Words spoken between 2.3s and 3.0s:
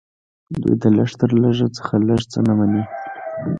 څه نه مني